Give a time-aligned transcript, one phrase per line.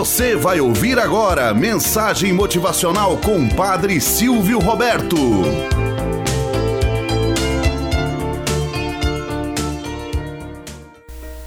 [0.00, 5.14] Você vai ouvir agora mensagem motivacional com Padre Silvio Roberto.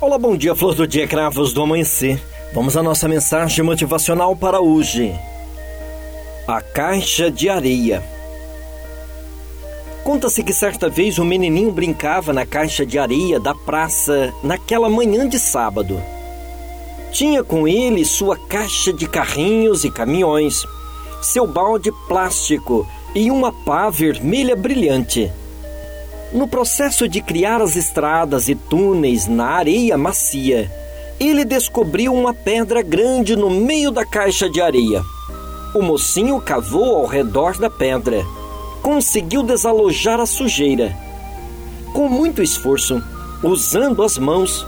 [0.00, 2.18] Olá, bom dia, flor do dia, cravos do amanhecer.
[2.54, 5.14] Vamos à nossa mensagem motivacional para hoje.
[6.46, 8.02] A caixa de areia.
[10.02, 15.28] Conta-se que certa vez um menininho brincava na caixa de areia da praça naquela manhã
[15.28, 16.02] de sábado.
[17.18, 20.64] Tinha com ele sua caixa de carrinhos e caminhões,
[21.20, 25.28] seu balde plástico e uma pá vermelha brilhante.
[26.32, 30.70] No processo de criar as estradas e túneis na areia macia,
[31.18, 35.02] ele descobriu uma pedra grande no meio da caixa de areia.
[35.74, 38.24] O mocinho cavou ao redor da pedra
[38.80, 40.96] conseguiu desalojar a sujeira.
[41.92, 43.02] Com muito esforço,
[43.42, 44.64] usando as mãos,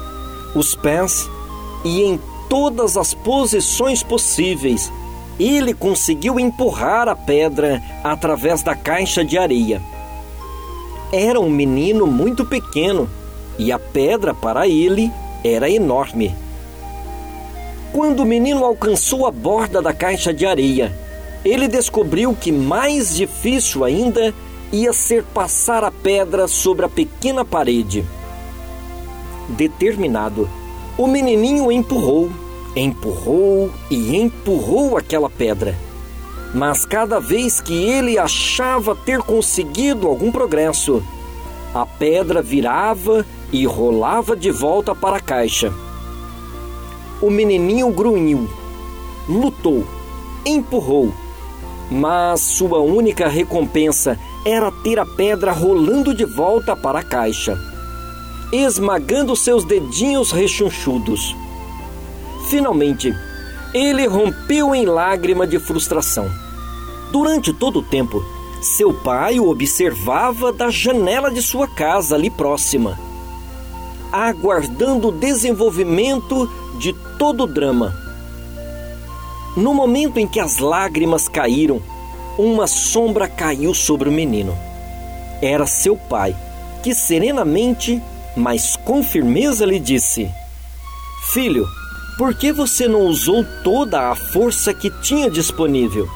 [0.53, 1.31] os pés
[1.85, 2.21] e em
[2.51, 4.93] todas as posições possíveis,
[5.39, 9.81] ele conseguiu empurrar a pedra através da caixa de areia.
[11.13, 13.09] Era um menino muito pequeno
[13.57, 15.11] e a pedra para ele
[15.45, 16.35] era enorme.
[17.93, 20.93] Quando o menino alcançou a borda da caixa de areia,
[21.45, 24.35] ele descobriu que mais difícil ainda
[24.73, 28.05] ia ser passar a pedra sobre a pequena parede.
[29.49, 30.49] Determinado,
[31.01, 32.31] o menininho empurrou,
[32.77, 35.75] empurrou e empurrou aquela pedra.
[36.55, 41.03] Mas cada vez que ele achava ter conseguido algum progresso,
[41.73, 45.73] a pedra virava e rolava de volta para a caixa.
[47.23, 48.47] O menininho grunhiu,
[49.27, 49.87] lutou,
[50.45, 51.15] empurrou
[51.91, 57.59] mas sua única recompensa era ter a pedra rolando de volta para a caixa,
[58.53, 61.35] esmagando seus dedinhos rechonchudos.
[62.49, 63.15] Finalmente,
[63.73, 66.31] ele rompeu em lágrima de frustração.
[67.13, 68.25] Durante todo o tempo,
[68.61, 72.99] seu pai o observava da janela de sua casa ali próxima,
[74.13, 78.01] aguardando o desenvolvimento de todo o drama
[79.57, 81.81] no momento em que as lágrimas caíram,
[82.39, 84.57] uma sombra caiu sobre o menino.
[85.43, 86.37] Era seu pai,
[86.83, 88.01] que serenamente,
[88.37, 90.31] mas com firmeza lhe disse:
[91.33, 91.67] Filho,
[92.17, 96.09] por que você não usou toda a força que tinha disponível?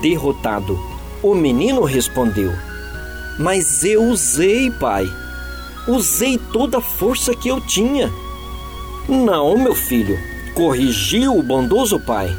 [0.00, 0.78] Derrotado,
[1.22, 2.52] o menino respondeu:
[3.38, 5.06] Mas eu usei, pai.
[5.88, 8.12] Usei toda a força que eu tinha.
[9.08, 10.16] Não, meu filho,
[10.54, 12.34] corrigiu o bondoso pai.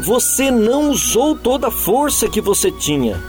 [0.00, 3.20] Você não usou toda a força que você tinha.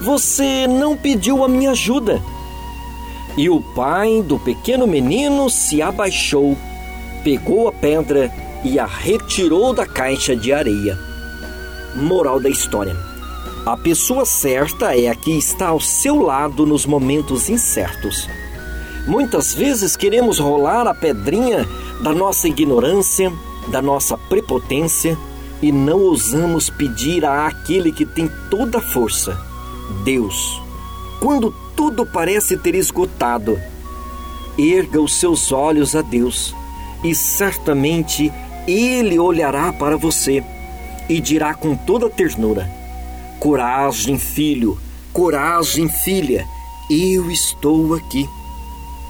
[0.00, 2.22] Você não pediu a minha ajuda.
[3.36, 6.56] E o pai do pequeno menino se abaixou,
[7.22, 8.32] pegou a pedra
[8.64, 10.98] e a retirou da caixa de areia.
[11.94, 12.96] Moral da história:
[13.66, 18.28] A pessoa certa é a que está ao seu lado nos momentos incertos.
[19.06, 21.66] Muitas vezes queremos rolar a pedrinha
[22.02, 23.32] da nossa ignorância,
[23.68, 25.16] da nossa prepotência
[25.62, 29.38] e não ousamos pedir a aquele que tem toda a força,
[30.04, 30.65] Deus.
[31.20, 33.58] Quando tudo parece ter esgotado,
[34.58, 36.54] erga os seus olhos a Deus
[37.02, 38.32] e certamente
[38.66, 40.42] Ele olhará para você
[41.08, 42.70] e dirá com toda ternura:
[43.38, 44.78] Coragem, filho,
[45.12, 46.46] coragem, filha,
[46.90, 48.28] eu estou aqui.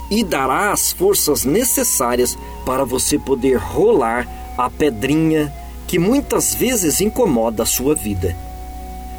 [0.09, 5.53] E dará as forças necessárias para você poder rolar a pedrinha
[5.89, 8.37] que muitas vezes incomoda a sua vida.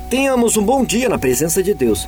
[0.09, 2.07] Tenhamos um bom dia na presença de Deus